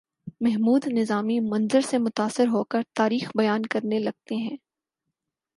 [0.41, 4.57] محمود نظامی منظر سے متاثر ہو کر تاریخ بیان کرنے لگتے ہیں